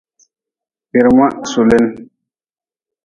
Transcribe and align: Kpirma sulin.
Kpirma 0.87 1.27
sulin. 1.51 1.85